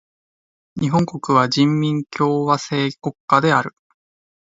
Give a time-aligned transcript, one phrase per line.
[0.77, 3.75] 日本国は人民共和制国家である。